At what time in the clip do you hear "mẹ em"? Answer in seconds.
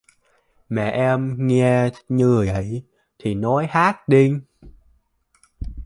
0.69-1.35